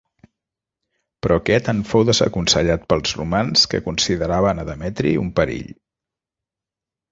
Però 1.25 1.35
aquest 1.41 1.69
en 1.73 1.83
fou 1.89 2.05
desaconsellat 2.11 2.87
pels 2.93 3.13
romans 3.21 3.67
que 3.75 3.83
consideraven 3.91 4.65
a 4.65 4.67
Demetri 4.73 5.15
un 5.27 5.33
perill. 5.43 5.71